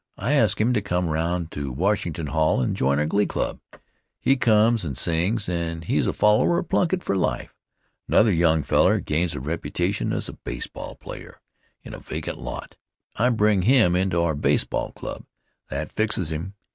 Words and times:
I 0.17 0.31
ask 0.33 0.59
him 0.59 0.73
to 0.73 0.81
come 0.81 1.07
around 1.09 1.51
to 1.51 1.71
Washington 1.71 2.25
Hall 2.25 2.59
and 2.59 2.75
join 2.75 2.97
our 2.97 3.05
Glee 3.05 3.27
Club. 3.27 3.59
He 4.19 4.35
comes 4.35 4.83
and 4.83 4.97
sings, 4.97 5.47
and 5.47 5.83
he's 5.83 6.07
a 6.07 6.11
follower 6.11 6.57
of 6.57 6.69
Plunkitt 6.69 7.03
for 7.03 7.15
life. 7.15 7.53
Another 8.07 8.31
young 8.33 8.63
feller 8.63 8.99
gains 8.99 9.35
a 9.35 9.39
reputation 9.39 10.11
as 10.11 10.27
a 10.27 10.33
baseball 10.33 10.95
player 10.95 11.39
in 11.83 11.93
a 11.93 11.99
vacant 11.99 12.39
lot. 12.39 12.77
I 13.17 13.29
bring 13.29 13.61
him 13.61 13.95
into 13.95 14.19
our 14.19 14.33
baseball 14.33 14.91
dub. 14.99 15.23
That 15.69 15.91
fixes 15.93 16.31
him. 16.31 16.55